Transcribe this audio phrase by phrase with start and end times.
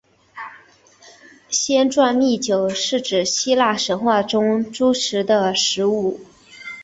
[1.51, 6.19] 仙馔密酒是指希腊神话中诸神的食物。